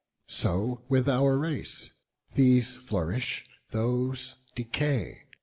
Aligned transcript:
So 0.31 0.81
with 0.89 1.07
our 1.07 1.37
race; 1.37 1.91
these 2.33 2.75
flourish, 2.75 3.45
those 3.69 4.37
decay. 4.55 5.25